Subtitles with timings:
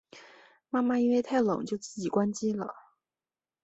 [0.71, 2.73] 妈妈因为太冷就自己关机了